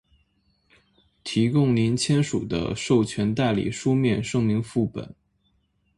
[1.23, 5.07] 提供您签署的授权代理书面声明副本；